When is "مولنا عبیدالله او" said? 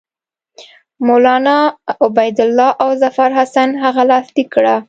1.07-2.89